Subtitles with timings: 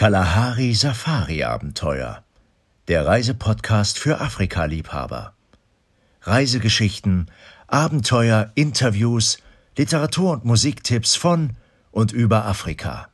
[0.00, 2.24] Kalahari Safari Abenteuer.
[2.88, 5.34] Der Reisepodcast für Afrika-Liebhaber.
[6.22, 7.30] Reisegeschichten,
[7.66, 9.42] Abenteuer, Interviews,
[9.76, 11.54] Literatur- und Musiktipps von
[11.90, 13.10] und über Afrika.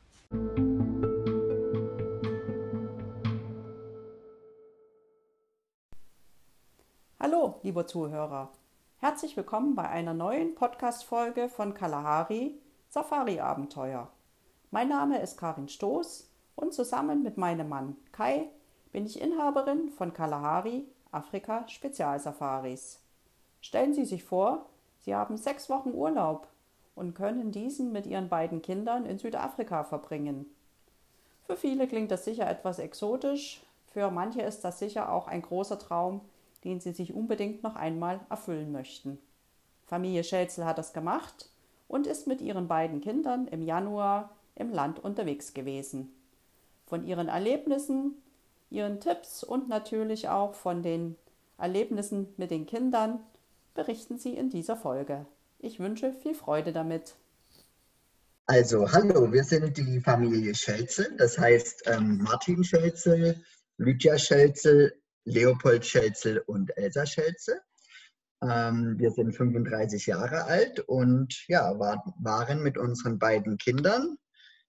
[7.19, 8.53] Hallo, liebe Zuhörer.
[8.99, 14.09] Herzlich willkommen bei einer neuen Podcast-Folge von Kalahari Safari Abenteuer.
[14.71, 18.49] Mein Name ist Karin Stoß und zusammen mit meinem Mann Kai
[18.91, 22.99] bin ich Inhaberin von Kalahari Afrika Spezialsafaris.
[23.61, 24.65] Stellen Sie sich vor,
[24.99, 26.47] Sie haben sechs Wochen Urlaub
[26.95, 30.47] und können diesen mit Ihren beiden Kindern in Südafrika verbringen.
[31.45, 33.61] Für viele klingt das sicher etwas exotisch,
[33.93, 36.21] für manche ist das sicher auch ein großer Traum,
[36.63, 39.19] den sie sich unbedingt noch einmal erfüllen möchten.
[39.85, 41.49] Familie Schelzel hat das gemacht
[41.87, 46.16] und ist mit ihren beiden Kindern im Januar im Land unterwegs gewesen.
[46.87, 48.15] Von ihren Erlebnissen,
[48.69, 51.17] ihren Tipps und natürlich auch von den
[51.57, 53.19] Erlebnissen mit den Kindern
[53.73, 55.25] berichten sie in dieser Folge.
[55.59, 57.15] Ich wünsche viel Freude damit.
[58.45, 63.43] Also, hallo, wir sind die Familie Schelzel, das heißt ähm, Martin Schelzel,
[63.77, 64.93] Lydia Schelzel,
[65.25, 67.59] Leopold Schelzel und Elsa Schelzel.
[68.41, 74.17] Ähm, wir sind 35 Jahre alt und ja, war, waren mit unseren beiden Kindern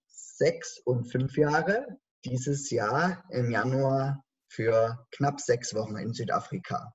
[0.07, 6.93] sechs und fünf Jahre dieses Jahr im Januar für knapp sechs Wochen in Südafrika.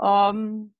[0.00, 0.74] Ähm,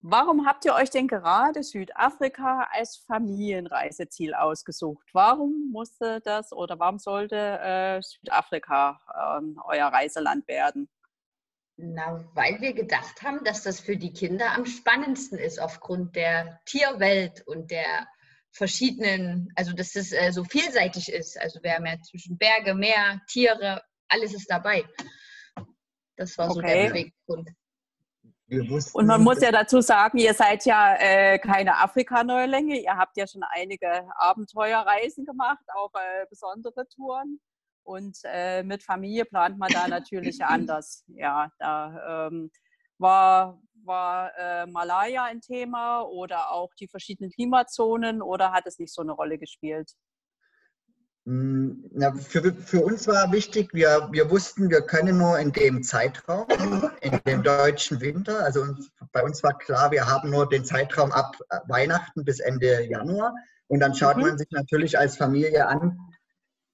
[0.00, 5.06] warum habt ihr euch denn gerade Südafrika als Familienreiseziel ausgesucht?
[5.12, 9.00] Warum musste das oder warum sollte äh, Südafrika
[9.40, 10.88] äh, euer Reiseland werden?
[11.78, 16.58] Na, weil wir gedacht haben, dass das für die Kinder am spannendsten ist aufgrund der
[16.64, 18.08] Tierwelt und der
[18.56, 21.40] verschiedenen, also dass es äh, so vielseitig ist.
[21.40, 24.84] Also wir haben ja zwischen Berge, Meer, Tiere, alles ist dabei.
[26.16, 27.50] Das war so der Beweggrund.
[28.92, 32.80] Und man muss ja dazu sagen, ihr seid ja äh, keine Afrika-Neulinge.
[32.80, 37.40] Ihr habt ja schon einige Abenteuerreisen gemacht, auch äh, besondere Touren.
[37.82, 41.04] Und äh, mit Familie plant man da natürlich anders.
[41.08, 42.50] Ja, da ähm,
[42.98, 48.92] war, war äh, Malaya ein Thema oder auch die verschiedenen Klimazonen oder hat es nicht
[48.92, 49.92] so eine Rolle gespielt?
[51.26, 55.82] Hm, ja, für, für uns war wichtig, wir, wir wussten, wir können nur in dem
[55.82, 56.46] Zeitraum,
[57.00, 61.10] in dem deutschen Winter, also uns, bei uns war klar, wir haben nur den Zeitraum
[61.10, 61.36] ab
[61.66, 63.34] Weihnachten bis Ende Januar.
[63.68, 64.22] Und dann schaut mhm.
[64.22, 65.98] man sich natürlich als Familie an,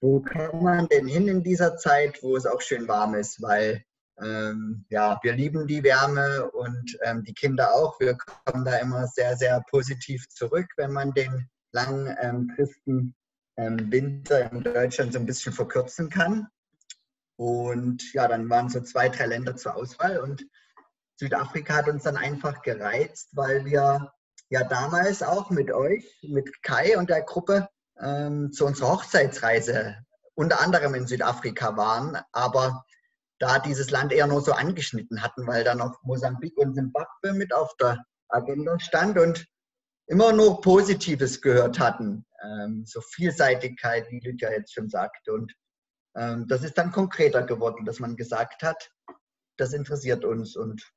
[0.01, 3.83] wo kann man denn hin in dieser Zeit, wo es auch schön warm ist, weil
[4.21, 7.99] ähm, ja, wir lieben die Wärme und ähm, die Kinder auch.
[7.99, 13.15] Wir kommen da immer sehr, sehr positiv zurück, wenn man den langen ähm, tristen
[13.57, 16.47] ähm, in Deutschland so ein bisschen verkürzen kann.
[17.35, 20.45] Und ja, dann waren so zwei, drei Länder zur Auswahl und
[21.15, 24.11] Südafrika hat uns dann einfach gereizt, weil wir
[24.49, 27.69] ja damals auch mit euch, mit Kai und der Gruppe
[27.99, 29.97] ähm, zu unserer Hochzeitsreise
[30.35, 32.85] unter anderem in Südafrika waren, aber
[33.43, 37.53] da dieses Land eher nur so angeschnitten hatten, weil da noch Mosambik und Simbabwe mit
[37.53, 39.45] auf der Agenda stand und
[40.07, 42.25] immer nur Positives gehört hatten.
[42.41, 45.33] Ähm, so Vielseitigkeit, wie Lydia jetzt schon sagte.
[45.33, 45.53] Und
[46.15, 48.89] ähm, das ist dann konkreter geworden, dass man gesagt hat,
[49.57, 50.55] das interessiert uns.
[50.55, 50.89] Und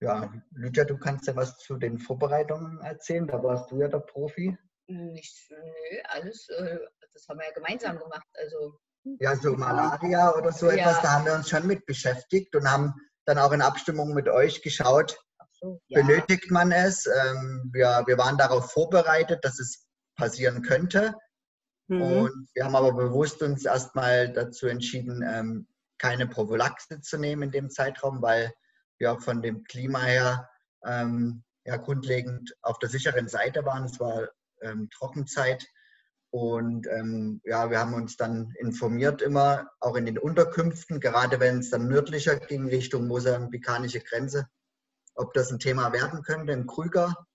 [0.00, 3.26] ja, Lydia, du kannst ja was zu den Vorbereitungen erzählen.
[3.26, 4.56] Da warst du ja der Profi.
[4.86, 6.78] Nicht, nö, alles, äh,
[7.12, 8.28] das haben wir ja gemeinsam gemacht.
[8.34, 8.78] Also
[9.18, 10.76] ja, so Malaria oder so ja.
[10.76, 14.28] etwas, da haben wir uns schon mit beschäftigt und haben dann auch in Abstimmung mit
[14.28, 15.16] euch geschaut,
[15.52, 16.02] so, ja.
[16.02, 17.06] benötigt man es.
[17.06, 19.86] Ähm, wir, wir waren darauf vorbereitet, dass es
[20.16, 21.14] passieren könnte.
[21.88, 22.02] Mhm.
[22.02, 25.66] Und wir haben aber bewusst uns erstmal dazu entschieden, ähm,
[25.98, 28.52] keine Prophylaxe zu nehmen in dem Zeitraum, weil
[28.98, 30.48] wir auch von dem Klima her
[30.84, 33.84] ähm, ja, grundlegend auf der sicheren Seite waren.
[33.84, 34.28] Es war
[34.62, 35.64] ähm, Trockenzeit.
[36.32, 41.58] Und ähm, ja, wir haben uns dann informiert immer, auch in den Unterkünften, gerade wenn
[41.58, 44.48] es dann nördlicher ging, Richtung mosambikanische Grenze,
[45.14, 47.26] ob das ein Thema werden könnte in Krüger.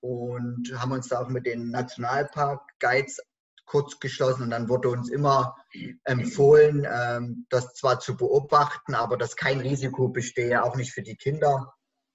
[0.00, 3.20] Und haben uns da auch mit den Nationalpark-Guides
[3.66, 5.54] kurz geschlossen und dann wurde uns immer
[6.02, 11.16] empfohlen, ähm, das zwar zu beobachten, aber dass kein Risiko bestehe, auch nicht für die
[11.16, 11.72] Kinder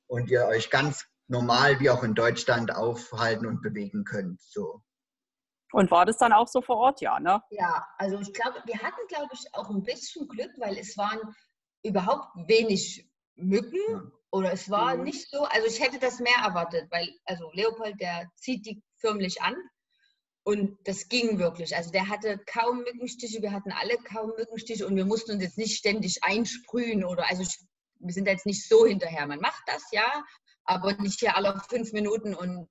[0.07, 4.41] und ihr euch ganz normal wie auch in Deutschland aufhalten und bewegen könnt.
[4.41, 4.83] So.
[5.71, 7.41] Und war das dann auch so vor Ort, ja, ne?
[7.49, 11.19] Ja, also ich glaube, wir hatten, glaube ich, auch ein bisschen Glück, weil es waren
[11.83, 15.03] überhaupt wenig Mücken oder es war mhm.
[15.03, 19.41] nicht so, also ich hätte das mehr erwartet, weil, also Leopold, der zieht die förmlich
[19.41, 19.55] an
[20.43, 21.75] Und das ging wirklich.
[21.75, 25.57] Also der hatte kaum Mückenstiche, wir hatten alle kaum Mückenstiche und wir mussten uns jetzt
[25.57, 27.43] nicht ständig einsprühen oder also
[27.99, 29.27] wir sind jetzt nicht so hinterher.
[29.27, 30.23] Man macht das, ja,
[30.63, 32.69] aber nicht hier alle fünf Minuten und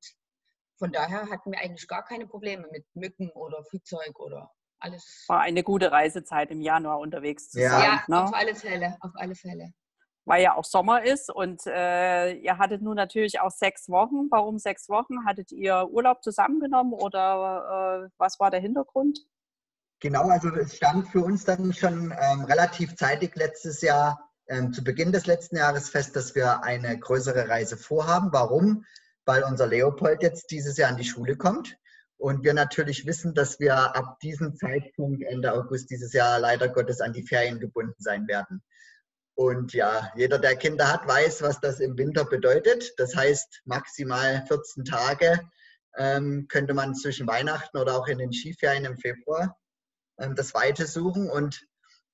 [0.78, 5.24] von daher hatten wir eigentlich gar keine Probleme mit Mücken oder Viehzeug oder alles.
[5.28, 7.70] War eine gute Reisezeit im Januar unterwegs zu ja.
[7.70, 7.82] sein.
[7.82, 8.24] Ja, ne?
[8.24, 9.72] auf alle Fälle, auf alle Fälle
[10.26, 14.28] weil ja auch Sommer ist und äh, ihr hattet nun natürlich auch sechs Wochen.
[14.30, 15.24] Warum sechs Wochen?
[15.24, 19.20] Hattet ihr Urlaub zusammengenommen oder äh, was war der Hintergrund?
[20.00, 24.84] Genau, also es stand für uns dann schon ähm, relativ zeitig letztes Jahr, ähm, zu
[24.84, 28.32] Beginn des letzten Jahres fest, dass wir eine größere Reise vorhaben.
[28.32, 28.84] Warum?
[29.26, 31.76] Weil unser Leopold jetzt dieses Jahr an die Schule kommt
[32.18, 37.00] und wir natürlich wissen, dass wir ab diesem Zeitpunkt Ende August dieses Jahr leider Gottes
[37.00, 38.62] an die Ferien gebunden sein werden.
[39.34, 42.94] Und ja, jeder, der Kinder hat, weiß, was das im Winter bedeutet.
[42.96, 45.40] Das heißt, maximal 14 Tage
[45.98, 49.58] ähm, könnte man zwischen Weihnachten oder auch in den Skiferien im Februar
[50.18, 51.28] ähm, das Weite suchen.
[51.28, 51.66] Und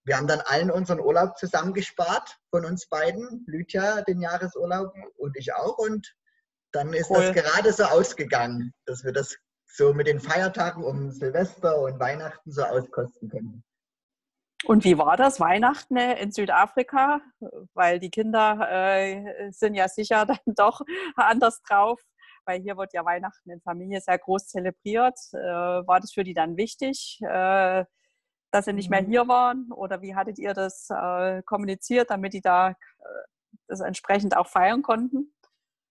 [0.05, 3.45] wir haben dann allen unseren Urlaub zusammengespart von uns beiden.
[3.47, 5.79] Lydia den Jahresurlaub und ich auch.
[5.79, 6.13] Und
[6.73, 7.33] dann ist cool.
[7.33, 9.37] das gerade so ausgegangen, dass wir das
[9.67, 13.65] so mit den Feiertagen um Silvester und Weihnachten so auskosten können.
[14.65, 17.21] Und wie war das Weihnachten äh, in Südafrika?
[17.75, 20.83] Weil die Kinder äh, sind ja sicher dann doch
[21.17, 22.01] anders drauf,
[22.45, 25.19] weil hier wird ja Weihnachten in Familie sehr groß zelebriert.
[25.33, 27.85] Äh, war das für die dann wichtig, äh,
[28.53, 29.07] dass sie nicht mehr mhm.
[29.07, 29.73] hier waren?
[29.73, 32.75] Oder wie hattet ihr das äh, kommuniziert, damit die da äh,
[33.67, 35.33] das entsprechend auch feiern konnten?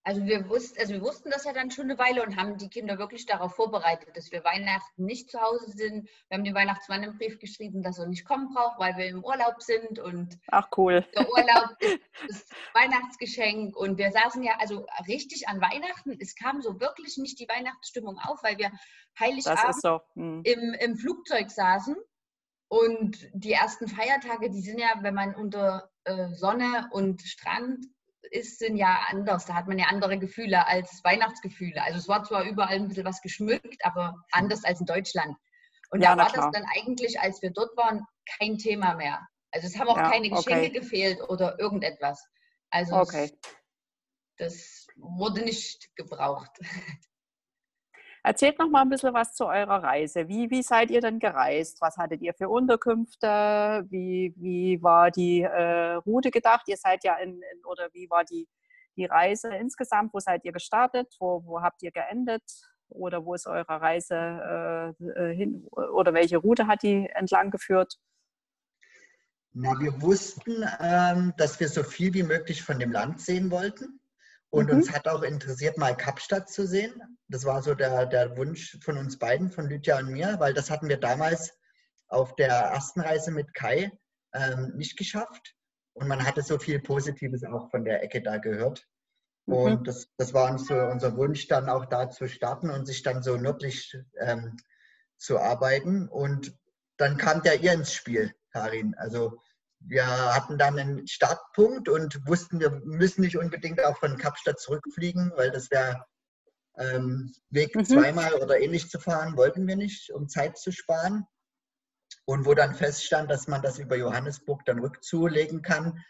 [0.03, 2.69] Also wir, wussten, also wir wussten das ja dann schon eine Weile und haben die
[2.69, 6.09] Kinder wirklich darauf vorbereitet, dass wir Weihnachten nicht zu Hause sind.
[6.27, 9.23] Wir haben dem Weihnachtsmann einen Brief geschrieben, dass er nicht kommen braucht, weil wir im
[9.23, 9.99] Urlaub sind.
[9.99, 11.05] Und Ach cool.
[11.15, 11.77] Der Urlaub
[12.27, 13.75] ist das Weihnachtsgeschenk.
[13.75, 16.17] Und wir saßen ja also richtig an Weihnachten.
[16.19, 18.71] Es kam so wirklich nicht die Weihnachtsstimmung auf, weil wir
[19.19, 20.01] Heiligabend so.
[20.15, 20.41] hm.
[20.43, 21.95] im, im Flugzeug saßen.
[22.69, 27.85] Und die ersten Feiertage, die sind ja, wenn man unter äh, Sonne und Strand
[28.29, 29.45] ist, sind ja anders.
[29.45, 31.81] Da hat man ja andere Gefühle als Weihnachtsgefühle.
[31.83, 35.35] Also es war zwar überall ein bisschen was geschmückt, aber anders als in Deutschland.
[35.89, 38.05] Und ja, da war das dann eigentlich, als wir dort waren,
[38.37, 39.27] kein Thema mehr.
[39.51, 40.79] Also es haben auch ja, keine Geschenke okay.
[40.79, 42.23] gefehlt oder irgendetwas.
[42.69, 43.37] Also okay.
[44.37, 46.51] das wurde nicht gebraucht.
[48.23, 50.27] Erzählt noch mal ein bisschen was zu eurer Reise.
[50.27, 51.81] Wie, wie seid ihr denn gereist?
[51.81, 53.85] Was hattet ihr für Unterkünfte?
[53.89, 56.67] Wie, wie war die äh, Route gedacht?
[56.67, 58.47] Ihr seid ja in, in, oder wie war die,
[58.95, 60.13] die Reise insgesamt?
[60.13, 61.15] Wo seid ihr gestartet?
[61.19, 62.43] Wo, wo habt ihr geendet?
[62.89, 65.65] Oder wo ist eure Reise äh, hin?
[65.71, 67.97] Oder welche Route hat die entlang geführt?
[69.53, 74.00] Na, wir wussten, ähm, dass wir so viel wie möglich von dem Land sehen wollten.
[74.51, 74.77] Und mhm.
[74.77, 77.01] uns hat auch interessiert, mal Kapstadt zu sehen.
[77.29, 80.69] Das war so der, der Wunsch von uns beiden, von Lydia und mir, weil das
[80.69, 81.57] hatten wir damals
[82.09, 83.91] auf der ersten Reise mit Kai
[84.33, 85.55] ähm, nicht geschafft.
[85.93, 88.85] Und man hatte so viel Positives auch von der Ecke da gehört.
[89.45, 89.53] Mhm.
[89.53, 93.03] Und das, das war uns so unser Wunsch, dann auch da zu starten und sich
[93.03, 94.57] dann so nördlich ähm,
[95.17, 96.09] zu arbeiten.
[96.09, 96.57] Und
[96.97, 98.95] dann kam der ihr ins Spiel, Karin.
[98.97, 99.41] Also
[99.87, 105.31] wir hatten dann einen Startpunkt und wussten, wir müssen nicht unbedingt auch von Kapstadt zurückfliegen,
[105.35, 106.05] weil das wäre
[106.77, 107.85] ähm, Weg mhm.
[107.85, 111.25] zweimal oder ähnlich zu fahren, wollten wir nicht, um Zeit zu sparen.
[112.25, 116.03] Und wo dann feststand, dass man das über Johannesburg dann rückzulegen kann,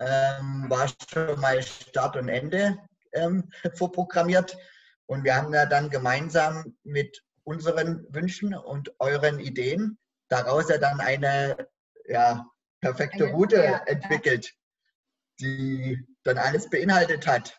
[0.00, 2.78] ähm, war schon mal Start und Ende
[3.12, 4.56] ähm, vorprogrammiert.
[5.06, 9.98] Und wir haben ja dann gemeinsam mit unseren Wünschen und euren Ideen
[10.28, 11.68] daraus ja dann eine
[12.06, 12.46] ja,
[12.84, 14.52] perfekte Route ja, entwickelt,
[15.40, 17.58] die dann alles beinhaltet hat.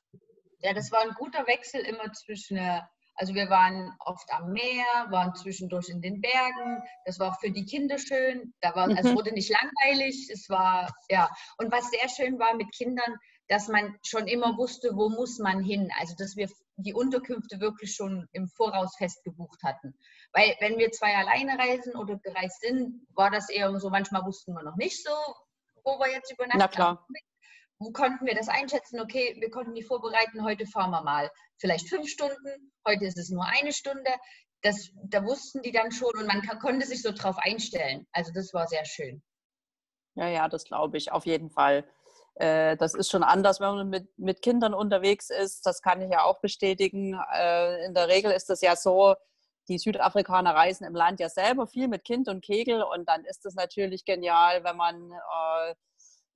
[0.60, 2.82] Ja, das war ein guter Wechsel immer zwischen, äh,
[3.16, 6.84] also wir waren oft am Meer, waren zwischendurch in den Bergen.
[7.06, 8.54] Das war auch für die Kinder schön.
[8.62, 8.98] Da war, mhm.
[8.98, 10.30] Es wurde nicht langweilig.
[10.32, 11.30] Es war, ja.
[11.58, 13.16] Und was sehr schön war mit Kindern,
[13.48, 15.92] dass man schon immer wusste, wo muss man hin.
[16.00, 19.98] Also dass wir die Unterkünfte wirklich schon im Voraus festgebucht hatten.
[20.34, 24.54] Weil wenn wir zwei alleine reisen oder gereist sind, war das eher so, manchmal wussten
[24.54, 25.12] wir noch nicht so,
[25.84, 26.60] wo wir jetzt übernachten.
[26.60, 27.08] Na klar.
[27.78, 29.02] Wo konnten wir das einschätzen?
[29.02, 33.30] Okay, wir konnten die vorbereiten, heute fahren wir mal vielleicht fünf Stunden, heute ist es
[33.30, 34.12] nur eine Stunde.
[34.62, 38.08] Das, da wussten die dann schon und man kann, konnte sich so drauf einstellen.
[38.14, 39.22] Also das war sehr schön.
[40.16, 41.86] Ja, ja, das glaube ich auf jeden Fall.
[42.36, 45.66] Äh, das ist schon anders, wenn man mit, mit Kindern unterwegs ist.
[45.66, 47.20] Das kann ich ja auch bestätigen.
[47.34, 49.16] Äh, in der Regel ist es ja so,
[49.68, 53.46] die Südafrikaner reisen im Land ja selber viel mit Kind und Kegel und dann ist
[53.46, 55.76] es natürlich genial, wenn man, äh,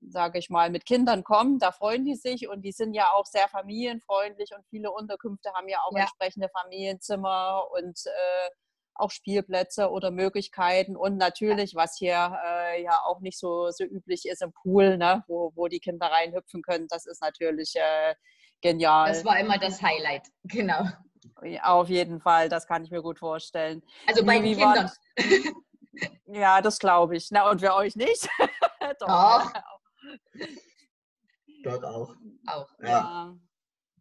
[0.01, 1.61] sage ich mal, mit Kindern kommt.
[1.61, 5.67] Da freuen die sich und die sind ja auch sehr familienfreundlich und viele Unterkünfte haben
[5.67, 6.01] ja auch ja.
[6.01, 8.49] entsprechende Familienzimmer und äh,
[8.99, 14.25] auch Spielplätze oder Möglichkeiten und natürlich, was hier äh, ja auch nicht so, so üblich
[14.25, 18.15] ist im Pool, ne, wo, wo die Kinder reinhüpfen können, das ist natürlich äh,
[18.61, 19.09] genial.
[19.09, 20.85] Das war immer das Highlight, genau.
[21.63, 23.81] Auf jeden Fall, das kann ich mir gut vorstellen.
[24.07, 24.91] Also bei den Kindern.
[26.25, 27.29] ja, das glaube ich.
[27.31, 28.27] Na, und für euch nicht?
[28.99, 29.51] Doch.
[31.63, 32.15] Dort auch.
[32.47, 32.69] Auch.
[32.81, 32.87] Ja.
[32.87, 33.35] ja.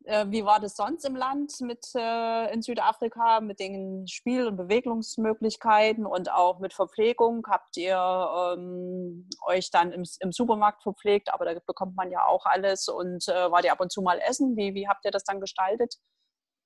[0.08, 4.56] Äh, wie war das sonst im Land mit äh, in Südafrika mit den Spiel- und
[4.56, 7.46] Bewegungsmöglichkeiten und auch mit Verpflegung?
[7.46, 11.30] Habt ihr ähm, euch dann im, im, Supermarkt verpflegt?
[11.32, 14.18] Aber da bekommt man ja auch alles und äh, wart ihr ab und zu mal
[14.18, 14.56] essen?
[14.56, 15.96] Wie, wie habt ihr das dann gestaltet?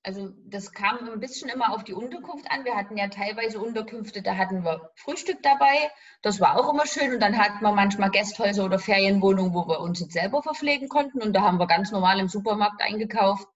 [0.05, 2.65] Also das kam ein bisschen immer auf die Unterkunft an.
[2.65, 5.91] Wir hatten ja teilweise Unterkünfte, da hatten wir Frühstück dabei.
[6.21, 7.13] Das war auch immer schön.
[7.13, 11.21] Und dann hatten wir manchmal Gästhäuser oder Ferienwohnungen, wo wir uns jetzt selber verpflegen konnten.
[11.21, 13.47] Und da haben wir ganz normal im Supermarkt eingekauft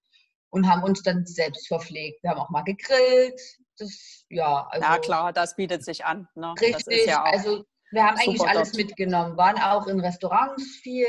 [0.50, 2.24] und haben uns dann selbst verpflegt.
[2.24, 3.42] Wir haben auch mal gegrillt.
[3.78, 6.28] Das, ja, also, ja klar, das bietet sich an.
[6.36, 6.54] Ne?
[6.62, 8.86] Richtig, ja also wir haben eigentlich alles dort.
[8.86, 11.08] mitgenommen, waren auch in Restaurants viel,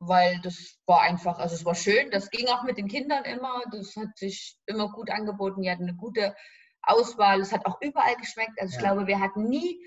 [0.00, 3.62] weil das war einfach, also es war schön, das ging auch mit den Kindern immer,
[3.72, 6.34] das hat sich immer gut angeboten, die hatten eine gute
[6.82, 9.80] Auswahl, es hat auch überall geschmeckt, also ich glaube, wir hatten nie,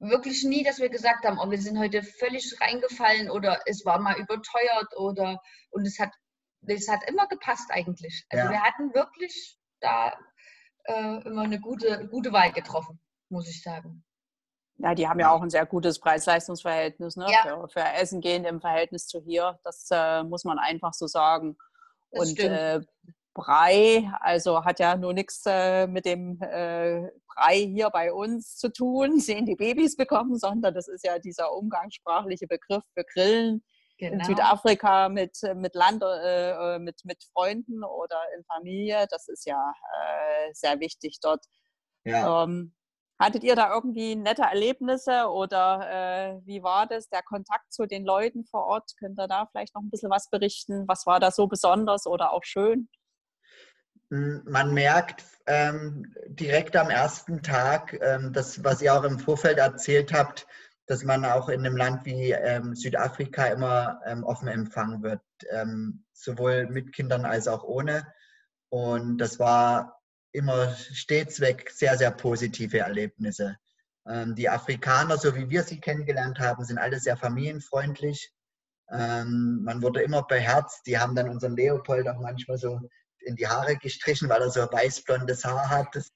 [0.00, 3.98] wirklich nie, dass wir gesagt haben, oh, wir sind heute völlig reingefallen oder es war
[3.98, 5.40] mal überteuert oder,
[5.70, 6.12] und es hat,
[6.66, 8.24] es hat immer gepasst eigentlich.
[8.30, 8.50] Also ja.
[8.50, 10.16] wir hatten wirklich da
[10.84, 14.04] äh, immer eine gute, gute Wahl getroffen, muss ich sagen.
[14.78, 17.26] Ja, die haben ja auch ein sehr gutes Preis-Leistungs-Verhältnis ne?
[17.28, 17.42] Ja.
[17.42, 19.58] Für, für, Essen gehen im Verhältnis zu hier.
[19.64, 21.56] Das äh, muss man einfach so sagen.
[22.12, 22.80] Das und äh,
[23.34, 28.72] Brei, also hat ja nur nichts äh, mit dem äh, Brei hier bei uns zu
[28.72, 33.64] tun, sehen die Babys bekommen, sondern das ist ja dieser umgangssprachliche Begriff für Grillen.
[33.98, 34.14] Genau.
[34.14, 39.44] In Südafrika mit, mit Land, äh, äh, mit, mit Freunden oder in Familie, das ist
[39.44, 39.72] ja
[40.52, 41.44] sehr wichtig dort.
[42.04, 42.44] Ja.
[42.44, 42.74] Ähm,
[43.18, 48.04] Hattet ihr da irgendwie nette Erlebnisse oder äh, wie war das, der Kontakt zu den
[48.04, 48.92] Leuten vor Ort?
[48.98, 50.86] Könnt ihr da vielleicht noch ein bisschen was berichten?
[50.86, 52.88] Was war da so besonders oder auch schön?
[54.10, 59.58] Hm, man merkt ähm, direkt am ersten Tag, ähm, das, was ihr auch im Vorfeld
[59.58, 60.46] erzählt habt,
[60.86, 65.20] dass man auch in einem Land wie ähm, Südafrika immer ähm, offen empfangen wird,
[65.50, 68.06] ähm, sowohl mit Kindern als auch ohne.
[68.70, 69.97] Und das war
[70.32, 73.56] immer stets weg sehr, sehr positive Erlebnisse.
[74.06, 78.32] Ähm, die Afrikaner, so wie wir sie kennengelernt haben, sind alle sehr familienfreundlich.
[78.90, 80.86] Ähm, man wurde immer beherzt.
[80.86, 82.80] Die haben dann unseren Leopold auch manchmal so
[83.20, 85.88] in die Haare gestrichen, weil er so weißblondes Haar hat.
[85.94, 86.08] Das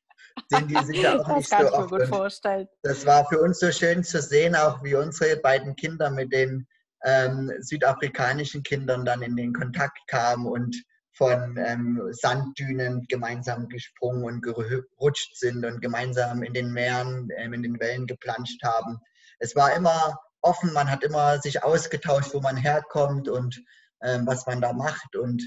[0.49, 1.91] sehen die sich auch das nicht kann so ich.
[1.91, 2.69] Mir gut vorstellen.
[2.83, 6.67] Das war für uns so schön zu sehen, auch wie unsere beiden Kinder mit den
[7.05, 10.83] ähm, südafrikanischen Kindern dann in den Kontakt kamen und
[11.23, 17.63] von ähm, Sanddünen gemeinsam gesprungen und gerutscht sind und gemeinsam in den Meeren, ähm, in
[17.63, 18.99] den Wellen geplanscht haben.
[19.39, 23.63] Es war immer offen, man hat immer sich ausgetauscht, wo man herkommt und
[24.03, 25.15] ähm, was man da macht.
[25.15, 25.45] Und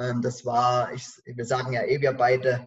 [0.00, 2.66] ähm, das war, ich, wir sagen ja eh, wir beide,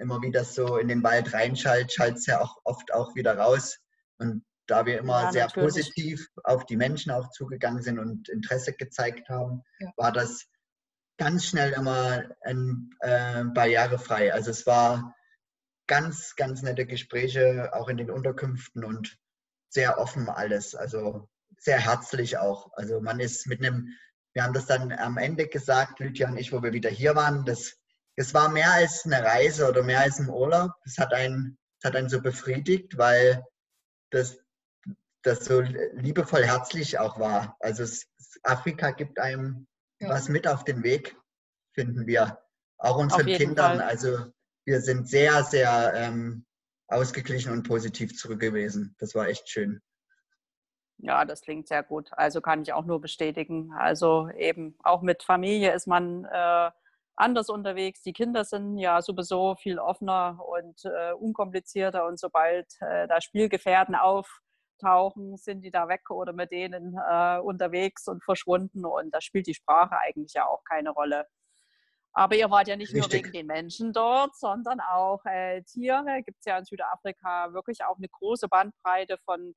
[0.00, 3.38] immer wie das so in den Wald reinschallt, schallt es ja auch oft auch wieder
[3.38, 3.78] raus.
[4.18, 8.72] Und da wir immer ja, sehr positiv auf die Menschen auch zugegangen sind und Interesse
[8.72, 9.92] gezeigt haben, ja.
[9.96, 10.48] war das
[11.18, 14.32] ganz schnell immer ein, äh, barrierefrei.
[14.32, 15.14] Also es war
[15.86, 19.18] ganz, ganz nette Gespräche, auch in den Unterkünften und
[19.68, 20.74] sehr offen alles.
[20.74, 22.70] Also sehr herzlich auch.
[22.74, 23.88] Also man ist mit einem,
[24.34, 27.44] wir haben das dann am Ende gesagt, Lydia und ich, wo wir wieder hier waren,
[27.44, 27.76] das,
[28.16, 30.72] das war mehr als eine Reise oder mehr als ein Urlaub.
[30.84, 33.44] Das hat einen, das hat einen so befriedigt, weil
[34.10, 34.38] das,
[35.22, 37.56] das so liebevoll herzlich auch war.
[37.60, 38.06] Also es,
[38.42, 39.66] Afrika gibt einem
[40.00, 40.08] ja.
[40.08, 41.16] was mit auf den Weg,
[41.74, 42.38] finden wir.
[42.78, 43.78] Auch unseren Kindern.
[43.78, 43.88] Fall.
[43.88, 44.32] Also
[44.64, 46.44] wir sind sehr, sehr ähm,
[46.88, 48.94] ausgeglichen und positiv zurück gewesen.
[48.98, 49.80] Das war echt schön.
[50.98, 52.08] Ja, das klingt sehr gut.
[52.12, 53.72] Also kann ich auch nur bestätigen.
[53.72, 56.70] Also eben auch mit Familie ist man äh,
[57.16, 58.02] anders unterwegs.
[58.02, 62.06] Die Kinder sind ja sowieso viel offener und äh, unkomplizierter.
[62.06, 64.40] Und sobald äh, da Spielgefährten auf
[64.76, 68.84] auftauchen, sind die da weg oder mit denen äh, unterwegs und verschwunden.
[68.84, 71.26] Und da spielt die Sprache eigentlich ja auch keine Rolle.
[72.12, 73.12] Aber ihr wart ja nicht Richtig.
[73.12, 76.22] nur wegen den Menschen dort, sondern auch äh, Tiere.
[76.24, 79.54] Gibt es ja in Südafrika wirklich auch eine große Bandbreite von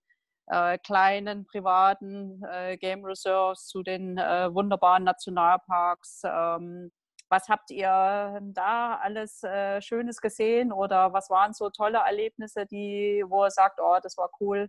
[0.47, 6.21] äh, kleinen privaten äh, Game Reserves zu den äh, wunderbaren Nationalparks.
[6.25, 6.91] Ähm,
[7.29, 13.23] was habt ihr da alles äh, Schönes gesehen oder was waren so tolle Erlebnisse, die,
[13.27, 14.67] wo ihr sagt, oh, das war cool?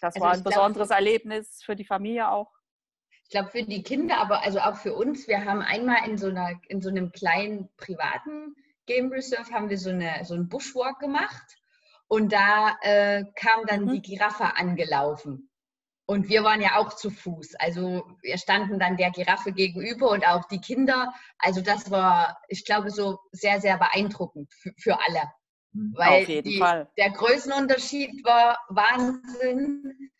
[0.00, 2.50] Das also war ein besonderes glaub, Erlebnis für die Familie auch.
[3.22, 5.28] Ich glaube für die Kinder, aber also auch für uns.
[5.28, 8.54] Wir haben einmal in so einer in so einem kleinen privaten
[8.86, 11.56] Game Reserve haben wir so, eine, so einen Bushwalk gemacht
[12.08, 13.92] und da äh, kam dann mhm.
[13.92, 15.50] die Giraffe angelaufen.
[16.06, 17.54] Und wir waren ja auch zu Fuß.
[17.54, 21.14] Also wir standen dann der Giraffe gegenüber und auch die Kinder.
[21.38, 25.22] Also das war, ich glaube, so sehr, sehr beeindruckend für, für alle.
[25.74, 25.92] Mhm.
[25.96, 26.88] Weil Auf jeden die, Fall.
[26.96, 30.10] der Größenunterschied war Wahnsinn.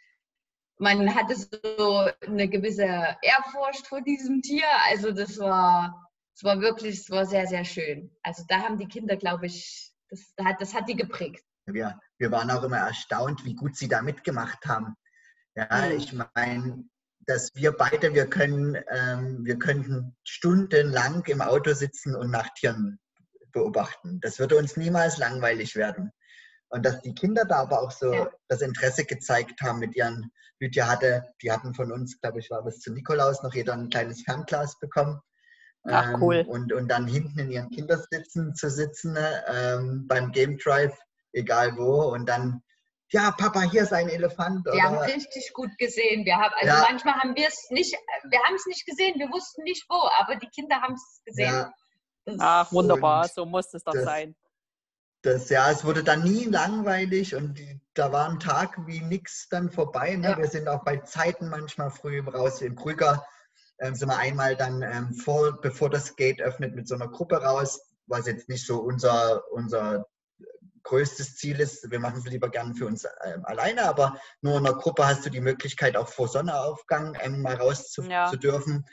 [0.79, 4.67] Man hatte so eine gewisse Ehrfurcht vor diesem Tier.
[4.89, 8.11] Also das war, das war wirklich, es war sehr, sehr schön.
[8.23, 11.45] Also da haben die Kinder, glaube ich, das, das hat die geprägt.
[11.67, 14.97] Wir, wir waren auch immer erstaunt, wie gut sie da mitgemacht haben.
[15.55, 15.97] Ja, mhm.
[15.97, 16.85] ich meine,
[17.21, 22.99] dass wir beide, wir können, ähm, wir könnten stundenlang im Auto sitzen und nach Tieren
[23.55, 24.21] beobachten.
[24.21, 26.13] Das würde uns niemals langweilig werden.
[26.69, 28.31] Und dass die Kinder da aber auch so ja.
[28.49, 30.31] das Interesse gezeigt haben mit ihren,
[30.61, 33.89] Lydia hatte, die hatten von uns, glaube ich, war bis zu Nikolaus noch jeder ein
[33.89, 35.21] kleines Fernglas bekommen.
[35.85, 36.37] Ach, cool.
[36.37, 39.17] Ähm, und, und dann hinten in ihren Kindersitzen zu sitzen
[39.49, 40.97] ähm, beim Game Drive,
[41.33, 42.63] egal wo, und dann
[43.11, 44.67] ja, Papa, hier ist ein Elefant.
[44.67, 46.25] Wir haben richtig gut gesehen.
[46.25, 46.87] Wir haben, also ja.
[46.91, 50.35] manchmal haben wir es nicht, wir haben es nicht gesehen, wir wussten nicht wo, aber
[50.35, 51.53] die Kinder haben es gesehen.
[51.53, 51.73] Ja.
[52.39, 54.35] Ach, wunderbar, so muss es doch das, sein.
[55.23, 59.49] Das, ja, es wurde dann nie langweilig und die, da war ein Tag wie nichts
[59.49, 60.17] dann vorbei.
[60.17, 60.31] Ne?
[60.31, 60.39] Ja.
[60.39, 62.61] Wir sind auch bei Zeiten manchmal früh raus.
[62.61, 63.25] In Krüger
[63.79, 67.37] ähm, sind wir einmal dann ähm, vor, bevor das Gate öffnet, mit so einer Gruppe
[67.37, 70.07] raus, was jetzt nicht so unser, unser
[70.85, 74.67] größtes Ziel ist, wir machen es lieber gern für uns äh, alleine, aber nur in
[74.67, 78.27] einer Gruppe hast du die Möglichkeit, auch vor Sonnenaufgang ähm, mal raus zu, ja.
[78.31, 78.87] zu dürfen.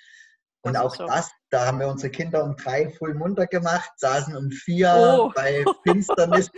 [0.64, 1.06] Und das auch so.
[1.08, 5.32] das, da haben wir unsere Kinder um drei voll munter gemacht, saßen um vier oh.
[5.34, 6.52] bei Finsternis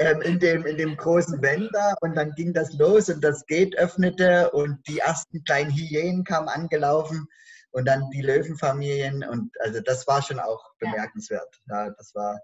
[0.00, 3.76] ähm, in, dem, in dem großen Wender und dann ging das los und das Gate
[3.76, 7.26] öffnete und die ersten kleinen Hyänen kamen angelaufen
[7.70, 11.60] und dann die Löwenfamilien und also das war schon auch bemerkenswert.
[11.68, 12.38] Ja, das war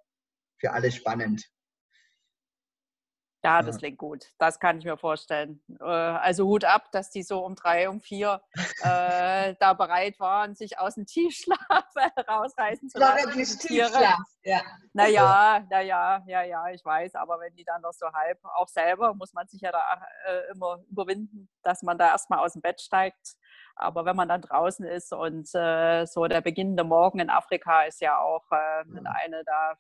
[0.59, 1.45] für alle spannend.
[3.45, 4.27] Ja, das klingt gut.
[4.39, 5.61] Das kann ich mir vorstellen.
[5.81, 8.41] Äh, also Hut ab, dass die so um drei, um vier
[8.83, 11.59] äh, da bereit waren, sich aus dem Tiefschlaf
[12.29, 13.17] rausreißen zu lassen.
[13.17, 14.63] War wirklich Tiefschlaf, ja.
[14.93, 17.17] Naja, naja, ja, ja, ich weiß.
[17.17, 19.83] Aber wenn die dann noch so halb, auch selber, muss man sich ja da
[20.27, 23.35] äh, immer überwinden, dass man da erstmal aus dem Bett steigt.
[23.75, 28.01] Aber wenn man dann draußen ist und äh, so der beginnende Morgen in Afrika ist
[28.01, 28.85] ja auch äh,
[29.25, 29.79] eine der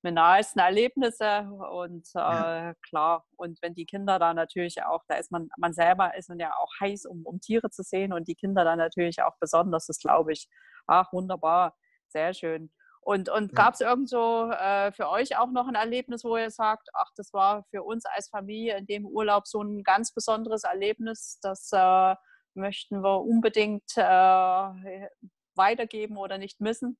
[0.00, 2.74] Phänomene nahesten Erlebnisse und äh, ja.
[2.88, 6.54] klar, und wenn die Kinder da natürlich auch, da ist man, man selber ist ja
[6.56, 9.98] auch heiß, um, um Tiere zu sehen und die Kinder dann natürlich auch besonders, das
[9.98, 10.48] glaube ich,
[10.86, 11.76] ach wunderbar,
[12.08, 12.70] sehr schön.
[13.00, 16.50] Und, und gab es irgend so äh, für euch auch noch ein Erlebnis, wo ihr
[16.50, 20.64] sagt, ach, das war für uns als Familie in dem Urlaub so ein ganz besonderes
[20.64, 22.14] Erlebnis, das äh,
[22.54, 25.08] möchten wir unbedingt äh,
[25.54, 26.98] weitergeben oder nicht missen?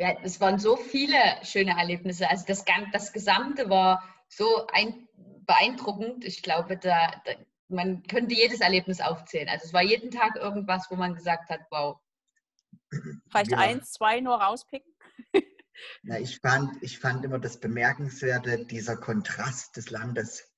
[0.00, 2.30] Ja, es waren so viele schöne Erlebnisse.
[2.30, 5.06] Also das, das Gesamte war so ein,
[5.44, 6.24] beeindruckend.
[6.24, 7.32] Ich glaube, da, da,
[7.68, 9.50] man könnte jedes Erlebnis aufzählen.
[9.50, 12.00] Also es war jeden Tag irgendwas, wo man gesagt hat, wow.
[13.28, 13.58] Vielleicht ja.
[13.58, 14.90] eins, zwei nur rauspicken?
[16.02, 20.50] Na, ich, fand, ich fand immer das Bemerkenswerte, dieser Kontrast des Landes.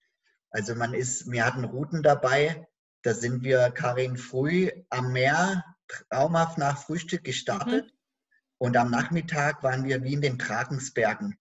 [0.50, 2.68] Also man ist, wir hatten Routen dabei,
[3.02, 7.87] da sind wir, Karin, früh am Meer, traumhaft nach Frühstück gestartet.
[7.87, 8.01] Mhm
[8.62, 11.37] und am Nachmittag waren wir wie in den Drakensbergen.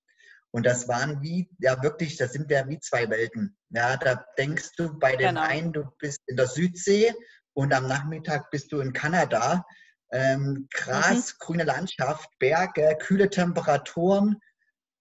[0.49, 3.55] Und das waren wie, ja wirklich, das sind ja wie zwei Welten.
[3.69, 5.47] Ja, da denkst du bei den genau.
[5.47, 7.13] einen, du bist in der Südsee
[7.53, 9.63] und am Nachmittag bist du in Kanada.
[10.11, 11.37] Ähm, Gras, mhm.
[11.37, 14.41] grüne Landschaft, Berge, kühle Temperaturen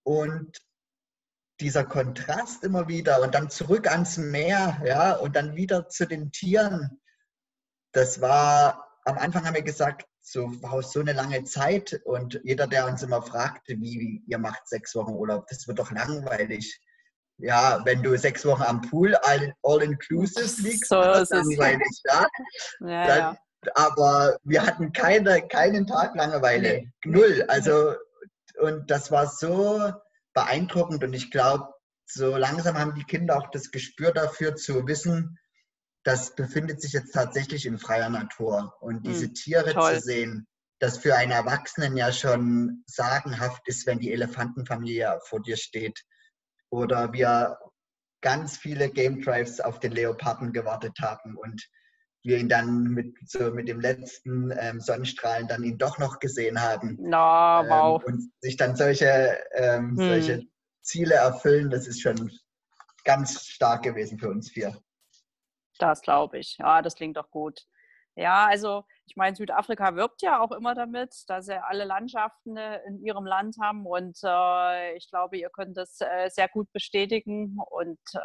[0.03, 0.59] und
[1.59, 6.33] dieser Kontrast immer wieder und dann zurück ans Meer, ja, und dann wieder zu den
[6.33, 7.01] Tieren.
[7.93, 12.87] Das war, am Anfang haben wir gesagt, so, so eine lange Zeit und jeder, der
[12.87, 16.81] uns immer fragt, wie, ihr macht sechs Wochen Urlaub, das wird doch langweilig.
[17.39, 22.27] Ja, wenn du sechs Wochen am Pool all, all inclusive liegst, so ist langweilig, ja.
[22.81, 23.37] ja, Dann, ja.
[23.75, 26.85] Aber wir hatten keine, keinen Tag Langeweile.
[27.05, 27.45] Null.
[27.49, 27.95] Also,
[28.61, 29.93] und das war so
[30.33, 31.75] beeindruckend und ich glaube,
[32.07, 35.39] so langsam haben die Kinder auch das Gespür dafür zu wissen,
[36.05, 38.75] das befindet sich jetzt tatsächlich in freier Natur.
[38.81, 39.95] Und diese hm, Tiere toll.
[39.95, 40.47] zu sehen,
[40.79, 46.03] das für einen Erwachsenen ja schon sagenhaft ist, wenn die Elefantenfamilie vor dir steht.
[46.71, 47.59] Oder wir
[48.23, 51.63] ganz viele Game Drives auf den Leoparden gewartet haben und
[52.23, 56.61] wir ihn dann mit, so mit dem letzten ähm, Sonnenstrahlen dann ihn doch noch gesehen
[56.61, 56.99] haben.
[57.01, 58.03] Na, wow.
[58.07, 59.97] Ähm, und sich dann solche, ähm, hm.
[59.97, 60.47] solche
[60.83, 62.31] Ziele erfüllen, das ist schon
[63.05, 64.79] ganz stark gewesen für uns vier.
[65.81, 66.59] Das glaube ich.
[66.59, 67.63] Ja, das klingt doch gut.
[68.17, 72.83] Ja, also ich meine, Südafrika wirbt ja auch immer damit, dass sie alle Landschaften äh,
[72.87, 77.57] in ihrem Land haben und äh, ich glaube, ihr könnt das äh, sehr gut bestätigen
[77.71, 78.19] und äh,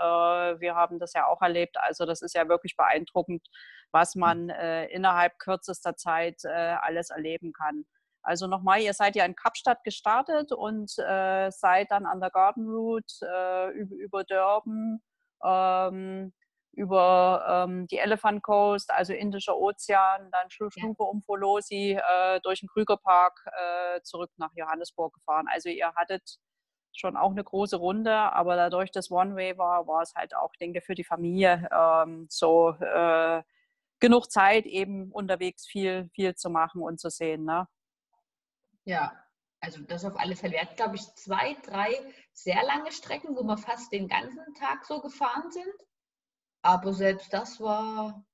[0.59, 1.77] wir haben das ja auch erlebt.
[1.79, 3.47] Also das ist ja wirklich beeindruckend,
[3.91, 7.85] was man äh, innerhalb kürzester Zeit äh, alles erleben kann.
[8.23, 13.71] Also nochmal, ihr seid ja in Kapstadt gestartet und seid dann an der Garden Route
[13.75, 14.99] über, über Durban.
[15.43, 16.33] Ähm,
[16.75, 20.87] über ähm, die Elephant Coast, also Indischer Ozean, dann Schlupe ja.
[20.97, 25.47] um Folosi äh, durch den Krügerpark äh, zurück nach Johannesburg gefahren.
[25.51, 26.37] Also ihr hattet
[26.93, 30.81] schon auch eine große Runde, aber dadurch, dass One-Way war, war es halt auch, denke
[30.81, 33.43] für die Familie ähm, so äh,
[33.99, 37.45] genug Zeit, eben unterwegs viel, viel zu machen und zu sehen.
[37.45, 37.67] Ne?
[38.85, 39.13] Ja,
[39.59, 40.53] also das auf alle Fälle.
[40.53, 41.89] Wir hatten, glaube ich, zwei, drei
[42.33, 45.73] sehr lange Strecken, wo wir fast den ganzen Tag so gefahren sind.
[46.65, 48.25] Aber selbst das war.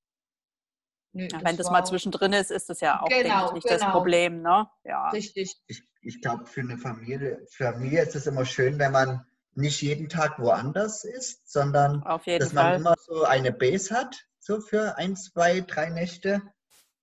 [1.11, 3.77] Nö, ja, wenn das war, mal zwischendrin ist, ist das ja auch genau, nicht genau.
[3.77, 4.69] das Problem, ne?
[4.85, 5.09] Ja.
[5.09, 5.61] Richtig.
[5.67, 9.81] Ich, ich glaube, für eine Familie, für Familie ist es immer schön, wenn man nicht
[9.81, 12.75] jeden Tag woanders ist, sondern dass man Fall.
[12.77, 16.41] immer so eine Base hat, so für ein, zwei, drei Nächte.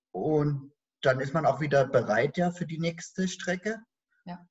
[0.09, 3.77] Und dann ist man auch wieder bereit ja für die nächste Strecke.
[4.25, 4.43] Ja.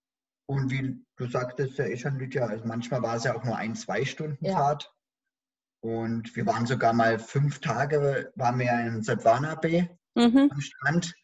[0.46, 3.56] Und wie du sagtest ja eh schon, Lydia, also manchmal war es ja auch nur
[3.56, 4.52] ein, zwei Stunden ja.
[4.52, 4.94] Fahrt.
[5.80, 10.50] Und wir waren sogar mal fünf Tage, waren wir in Sodwana Bay mhm.
[10.52, 11.14] am Strand.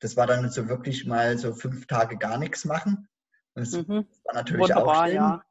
[0.00, 3.08] Das war dann so wirklich mal so fünf Tage gar nichts machen.
[3.54, 4.06] Das mhm.
[4.24, 5.14] war natürlich Wunderbar, auch schön.
[5.14, 5.42] Ja.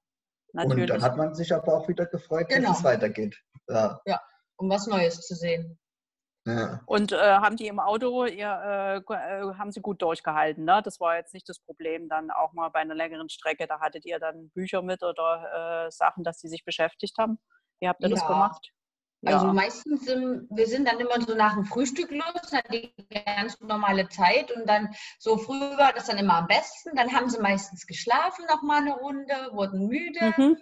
[0.54, 0.82] Natürlich.
[0.84, 2.70] Und dann hat man sich aber auch wieder gefreut, genau.
[2.70, 3.38] dass es weitergeht.
[3.68, 4.02] Ja.
[4.06, 4.22] ja,
[4.56, 5.78] um was Neues zu sehen.
[6.48, 6.82] Ja.
[6.86, 10.82] Und äh, haben die im Auto, ihr, äh, äh, haben sie gut durchgehalten, ne?
[10.82, 13.68] Das war jetzt nicht das Problem dann auch mal bei einer längeren Strecke.
[13.68, 17.38] Da hattet ihr dann Bücher mit oder äh, Sachen, dass sie sich beschäftigt haben?
[17.80, 18.16] Wie habt ihr ja.
[18.16, 18.72] das gemacht?
[19.26, 23.60] Also meistens, sind, wir sind dann immer so nach dem Frühstück los, dann die ganz
[23.60, 26.96] normale Zeit und dann so früh war das dann immer am besten.
[26.96, 30.34] Dann haben sie meistens geschlafen noch mal eine Runde, wurden müde.
[30.38, 30.58] Mhm.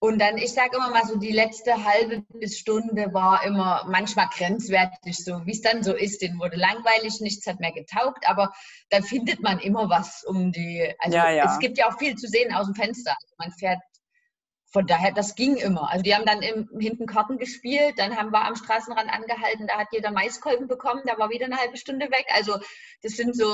[0.00, 4.28] Und dann, ich sage immer mal so, die letzte halbe bis Stunde war immer manchmal
[4.28, 6.22] grenzwertig, so wie es dann so ist.
[6.22, 8.52] Den wurde langweilig, nichts hat mehr getaugt, aber
[8.90, 10.94] dann findet man immer was um die.
[11.00, 11.52] Also ja, ja.
[11.52, 13.10] es gibt ja auch viel zu sehen aus dem Fenster.
[13.10, 13.80] Also man fährt
[14.70, 15.90] von daher, das ging immer.
[15.90, 19.78] Also die haben dann im, hinten Karten gespielt, dann haben wir am Straßenrand angehalten, da
[19.78, 22.26] hat jeder Maiskolben bekommen, da war wieder eine halbe Stunde weg.
[22.34, 22.58] Also
[23.02, 23.50] das sind so.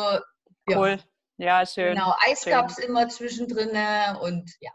[0.68, 0.98] Ja, cool.
[1.37, 1.94] Ja, schön.
[1.94, 3.70] Genau, Eis gab es immer zwischendrin
[4.20, 4.72] und ja.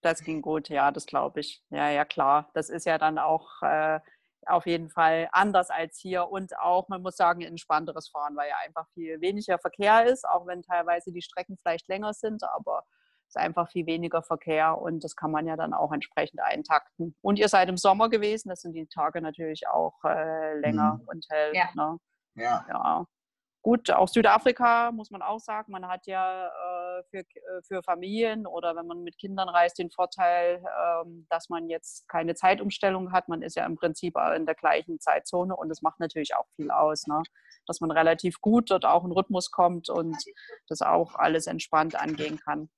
[0.00, 1.62] Das ging gut, ja, das glaube ich.
[1.70, 2.50] Ja, ja, klar.
[2.54, 3.98] Das ist ja dann auch äh,
[4.46, 8.56] auf jeden Fall anders als hier und auch, man muss sagen, entspannteres Fahren, weil ja
[8.64, 12.84] einfach viel weniger Verkehr ist, auch wenn teilweise die Strecken vielleicht länger sind, aber
[13.28, 17.14] ist einfach viel weniger Verkehr und das kann man ja dann auch entsprechend eintakten.
[17.20, 21.08] Und ihr seid im Sommer gewesen, das sind die Tage natürlich auch äh, länger mhm.
[21.08, 21.52] und hell.
[21.54, 21.68] Ja.
[21.74, 21.98] Ne?
[22.34, 22.66] ja.
[22.68, 23.06] ja.
[23.62, 28.46] Gut, auch Südafrika muss man auch sagen, man hat ja äh, für, äh, für Familien
[28.46, 33.28] oder wenn man mit Kindern reist den Vorteil, ähm, dass man jetzt keine Zeitumstellung hat.
[33.28, 36.70] Man ist ja im Prinzip in der gleichen Zeitzone und das macht natürlich auch viel
[36.70, 37.22] aus, ne?
[37.66, 40.16] dass man relativ gut dort auch in Rhythmus kommt und
[40.68, 42.70] das auch alles entspannt angehen kann.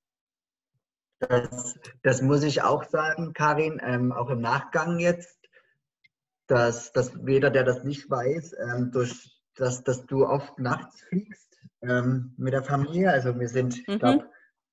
[1.21, 5.39] Das, das muss ich auch sagen, Karin, ähm, auch im Nachgang jetzt,
[6.47, 11.59] dass, dass jeder, der das nicht weiß, ähm, durch, dass, dass du oft nachts fliegst
[11.83, 13.13] ähm, mit der Familie.
[13.13, 13.95] Also wir sind, mhm.
[13.95, 14.31] ich glaube,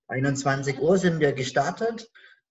[0.07, 2.09] 21 Uhr sind wir gestartet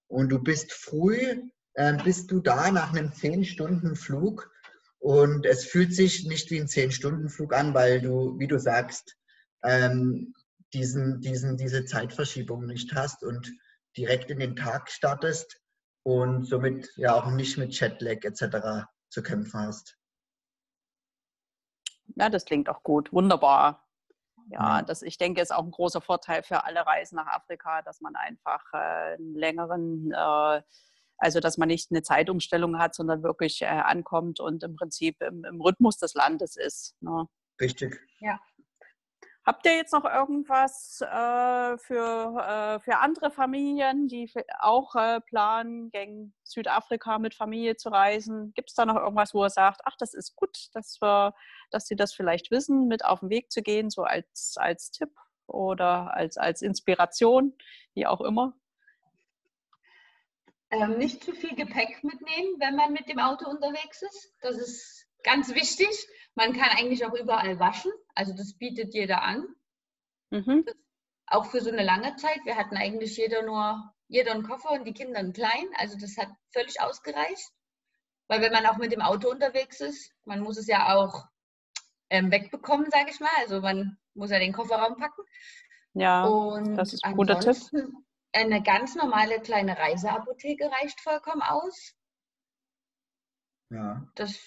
[0.08, 4.50] und du bist früh, äh, bist du da nach einem 10-Stunden-Flug
[4.98, 9.16] und es fühlt sich nicht wie ein 10-Stunden-Flug an, weil du, wie du sagst,
[9.64, 10.34] ähm,
[10.74, 13.50] diesen, diesen, diese Zeitverschiebung nicht hast und
[13.96, 15.60] direkt in den Tag startest
[16.02, 18.86] und somit ja auch nicht mit Jetlag etc.
[19.08, 19.96] zu kämpfen hast.
[22.14, 23.12] Ja, das klingt auch gut.
[23.12, 23.86] Wunderbar.
[24.48, 28.00] Ja, das, ich denke, ist auch ein großer Vorteil für alle Reisen nach Afrika, dass
[28.00, 30.62] man einfach äh, einen längeren, äh,
[31.18, 35.44] also dass man nicht eine Zeitumstellung hat, sondern wirklich äh, ankommt und im Prinzip im,
[35.44, 36.94] im Rhythmus des Landes ist.
[37.00, 37.26] Ne?
[37.60, 38.00] Richtig.
[38.20, 38.38] Ja.
[39.46, 44.28] Habt ihr jetzt noch irgendwas äh, für, äh, für andere Familien, die
[44.58, 48.52] auch äh, planen, gegen Südafrika mit Familie zu reisen?
[48.54, 51.32] Gibt es da noch irgendwas, wo ihr sagt, ach, das ist gut, dass, wir,
[51.70, 55.10] dass sie das vielleicht wissen, mit auf den Weg zu gehen, so als, als Tipp
[55.46, 57.56] oder als, als Inspiration,
[57.94, 58.52] wie auch immer?
[60.72, 64.34] Ähm, nicht zu viel Gepäck mitnehmen, wenn man mit dem Auto unterwegs ist.
[64.40, 65.88] Das ist ganz wichtig.
[66.34, 67.92] Man kann eigentlich auch überall waschen.
[68.14, 69.46] Also das bietet jeder an.
[70.30, 70.64] Mhm.
[71.26, 72.40] Auch für so eine lange Zeit.
[72.44, 75.70] Wir hatten eigentlich jeder nur jeder einen Koffer und die Kinder einen kleinen.
[75.76, 77.50] Also das hat völlig ausgereicht.
[78.28, 81.26] Weil wenn man auch mit dem Auto unterwegs ist, man muss es ja auch
[82.10, 83.30] ähm, wegbekommen, sage ich mal.
[83.38, 85.22] Also man muss ja den Kofferraum packen.
[85.94, 87.48] Ja, Und das ist ein guter Tipp.
[87.48, 91.94] ansonsten eine ganz normale kleine Reiseapotheke reicht vollkommen aus.
[93.70, 94.06] Ja.
[94.14, 94.38] Das,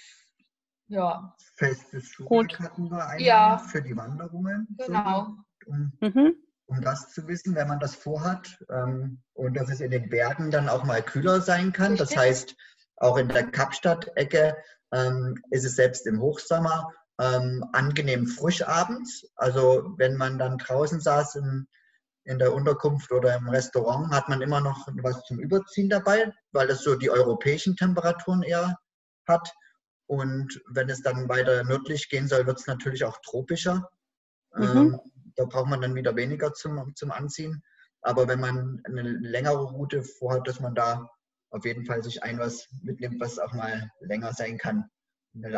[0.89, 2.54] ja, Festes Gut.
[2.54, 3.58] Schuhwerk hatten wir einmal Ja.
[3.58, 4.67] für die Wanderungen.
[4.78, 5.36] so, genau.
[5.65, 6.36] um, Mhm.
[6.67, 8.58] um das zu wissen, wenn man das vorhat.
[8.69, 11.95] Ähm, und dass es in den Bergen dann auch mal kühler sein kann.
[11.95, 12.17] Das Richtig.
[12.17, 12.56] heißt,
[12.97, 14.58] auch in der Kapstadt-Ecke
[14.91, 19.30] ähm, ist es selbst im Hochsommer ähm, angenehm frisch abends.
[19.36, 21.67] Also wenn man dann draußen saß in,
[22.23, 26.67] in der Unterkunft oder im Restaurant, hat man immer noch was zum Überziehen dabei, weil
[26.67, 28.78] das so die europäischen Temperaturen eher
[29.28, 29.54] hat.
[30.10, 33.91] Und wenn es dann weiter nördlich gehen soll, wird es natürlich auch tropischer.
[34.56, 34.63] Mhm.
[34.63, 35.00] Ähm,
[35.36, 37.62] da braucht man dann wieder weniger zum, zum Anziehen.
[38.02, 41.08] Aber wenn man eine längere Route vorhat, dass man da
[41.52, 44.89] auf jeden Fall sich ein was mitnimmt, was auch mal länger sein kann.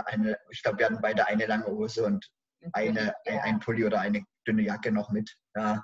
[0.05, 2.29] Eine, ich glaube, wir hatten beide eine lange Hose und
[2.73, 5.33] eine, ein Pulli oder eine dünne Jacke noch mit.
[5.55, 5.81] Ja.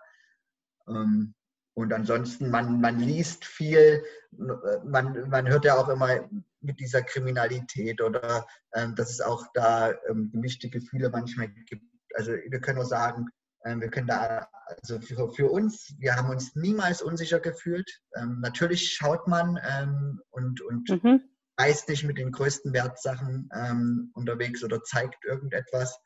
[0.90, 1.34] Ähm,
[1.74, 6.28] und ansonsten, man, man liest viel, man, man hört ja auch immer
[6.62, 11.84] mit dieser Kriminalität oder ähm, dass es auch da ähm, gemischte Gefühle manchmal gibt.
[12.16, 13.28] Also wir können nur sagen,
[13.66, 14.48] ähm, wir können da,
[14.82, 17.90] also für, für uns, wir haben uns niemals unsicher gefühlt.
[18.16, 21.22] Ähm, natürlich schaut man ähm, und, und Mhm.
[21.60, 25.98] reist nicht mit den größten Wertsachen ähm, unterwegs oder zeigt irgendetwas.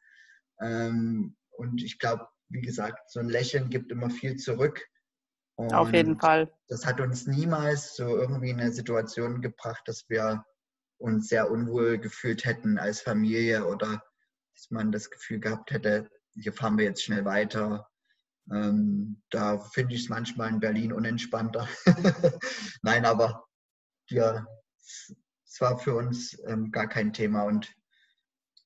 [0.59, 4.85] Und ich glaube, wie gesagt, so ein Lächeln gibt immer viel zurück.
[5.73, 6.51] Auf jeden Und Fall.
[6.67, 10.43] Das hat uns niemals so irgendwie in eine Situation gebracht, dass wir
[10.97, 14.03] uns sehr unwohl gefühlt hätten als Familie oder
[14.53, 17.89] dass man das Gefühl gehabt hätte, hier fahren wir jetzt schnell weiter.
[18.51, 21.67] Ähm, da finde ich es manchmal in Berlin unentspannter.
[22.81, 23.45] Nein, aber
[24.09, 24.45] ja,
[24.77, 27.73] es war für uns ähm, gar kein Thema und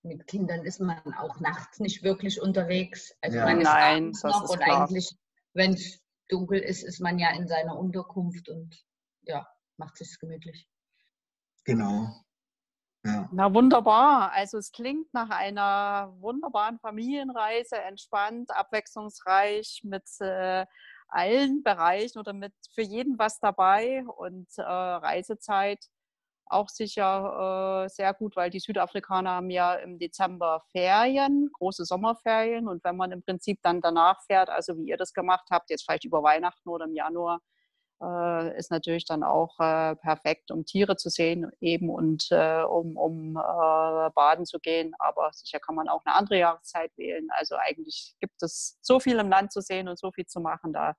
[0.04, 3.14] Mit Kindern ist man auch nachts nicht wirklich unterwegs.
[3.22, 3.46] Also Ja.
[3.46, 4.82] man ist Nein, noch ist und klar.
[4.82, 5.16] eigentlich,
[5.54, 8.76] wenn es dunkel ist, ist man ja in seiner Unterkunft und
[9.24, 10.68] ja, macht sich gemütlich.
[11.64, 12.10] genau.
[13.06, 13.30] Ja.
[13.32, 14.32] Na wunderbar.
[14.32, 20.66] Also es klingt nach einer wunderbaren Familienreise, entspannt, abwechslungsreich, mit äh,
[21.08, 25.86] allen Bereichen oder mit für jeden was dabei und äh, Reisezeit
[26.48, 32.68] auch sicher äh, sehr gut, weil die Südafrikaner haben ja im Dezember Ferien, große Sommerferien
[32.68, 35.84] und wenn man im Prinzip dann danach fährt, also wie ihr das gemacht habt, jetzt
[35.86, 37.42] vielleicht über Weihnachten oder im Januar,
[38.02, 42.98] äh, ist natürlich dann auch äh, perfekt, um Tiere zu sehen eben und äh, um,
[42.98, 44.94] um äh, baden zu gehen.
[45.00, 47.28] Aber sicher kann man auch eine andere Jahreszeit wählen.
[47.32, 50.74] Also eigentlich gibt es so viel im Land zu sehen und so viel zu machen.
[50.74, 50.96] Da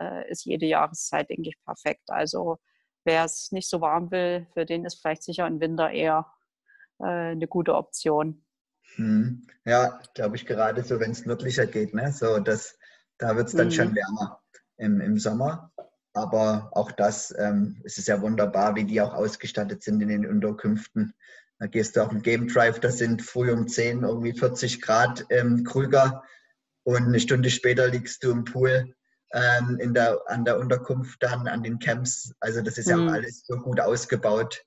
[0.00, 2.08] äh, ist jede Jahreszeit, denke ich, perfekt.
[2.08, 2.58] Also
[3.08, 6.26] wer es nicht so warm will, für den ist vielleicht sicher im Winter eher
[7.00, 8.44] äh, eine gute Option.
[8.96, 9.46] Hm.
[9.64, 12.12] Ja, glaube ich, gerade so, wenn es nördlicher geht, ne?
[12.12, 12.78] so, das,
[13.16, 13.72] da wird es dann Mhm.
[13.72, 14.42] schon wärmer
[14.76, 15.72] im, im Sommer.
[16.12, 20.26] Aber auch das, ähm, es ist ja wunderbar, wie die auch ausgestattet sind in den
[20.26, 21.14] Unterkünften.
[21.58, 25.24] Da gehst du auf den Game Drive, da sind früh um 10 irgendwie 40 Grad
[25.30, 26.22] ähm, Krüger
[26.84, 28.94] und eine Stunde später liegst du im Pool
[29.32, 32.32] ähm, in der, an der Unterkunft dann, an den Camps.
[32.40, 33.08] Also das ist ja Mhm.
[33.08, 34.64] auch alles so gut ausgebaut,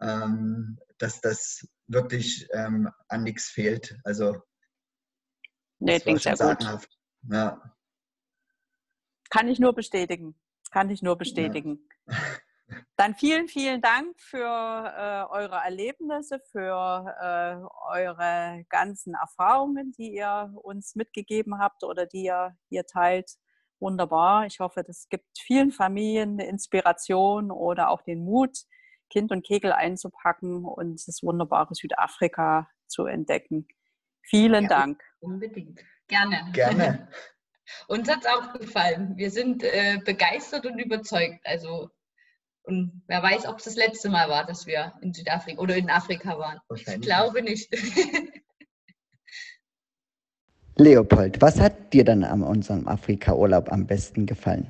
[0.00, 3.98] ähm, dass das wirklich ähm, an nichts fehlt.
[4.04, 4.42] Also
[5.78, 6.62] Nee, das war schon sehr gut.
[6.62, 6.98] sagenhaft.
[7.30, 7.76] Ja.
[9.30, 10.38] Kann ich nur bestätigen.
[10.70, 11.88] Kann ich nur bestätigen.
[12.96, 20.52] Dann vielen, vielen Dank für äh, eure Erlebnisse, für äh, eure ganzen Erfahrungen, die ihr
[20.62, 23.32] uns mitgegeben habt oder die ihr hier teilt.
[23.82, 24.46] Wunderbar.
[24.46, 28.56] Ich hoffe, das gibt vielen Familien eine Inspiration oder auch den Mut,
[29.10, 33.66] Kind und Kegel einzupacken und das wunderbare Südafrika zu entdecken.
[34.22, 34.68] Vielen Ja.
[34.68, 35.02] Dank.
[35.18, 35.80] Unbedingt.
[36.06, 36.48] Gerne.
[36.52, 37.08] Gerne.
[37.88, 39.16] Uns hat es auch gefallen.
[39.16, 41.40] Wir sind äh, begeistert und überzeugt.
[41.44, 41.90] Also,
[42.62, 45.90] und wer weiß, ob es das letzte Mal war, dass wir in Südafrika oder in
[45.90, 46.60] Afrika waren.
[46.76, 47.68] Ich glaube nicht.
[50.76, 54.66] Leopold, was hat dir dann an unserem Afrika-Urlaub am besten gefallen?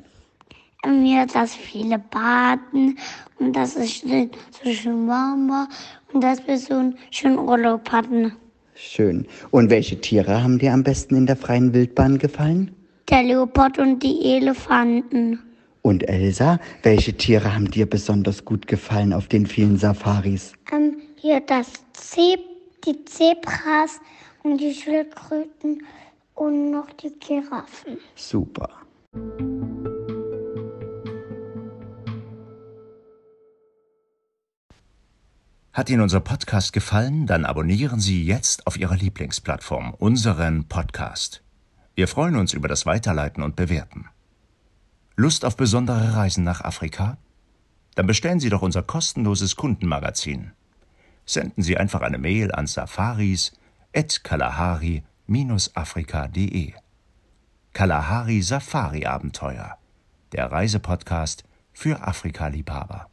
[0.84, 2.98] Mir das viele baden
[3.38, 5.68] und dass es schön, so schön warm war
[6.12, 8.32] und dass wir so einen schönen Urlaub hatten.
[8.74, 9.26] Schön.
[9.52, 12.74] Und welche Tiere haben dir am besten in der freien Wildbahn gefallen?
[13.08, 15.38] Der Leopard und die Elefanten.
[15.82, 20.52] Und Elsa, welche Tiere haben dir besonders gut gefallen auf den vielen Safaris?
[20.72, 22.40] Ähm, hier das Zeb
[22.84, 24.00] die Zebras
[24.42, 25.86] und die Schildkröten
[26.34, 27.98] und noch die Giraffen.
[28.14, 28.68] Super.
[35.72, 41.42] Hat Ihnen unser Podcast gefallen, dann abonnieren Sie jetzt auf Ihrer Lieblingsplattform unseren Podcast.
[41.94, 44.06] Wir freuen uns über das Weiterleiten und Bewerten.
[45.16, 47.16] Lust auf besondere Reisen nach Afrika?
[47.94, 50.52] Dann bestellen Sie doch unser kostenloses Kundenmagazin.
[51.24, 52.66] Senden Sie einfach eine Mail an
[53.94, 56.74] safaris.kalahari-afrika.de.
[57.72, 59.78] Kalahari Safari Abenteuer,
[60.32, 63.08] der Reisepodcast für Afrika-Liebhaber.